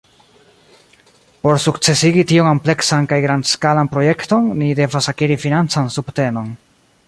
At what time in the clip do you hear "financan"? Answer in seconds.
5.45-5.97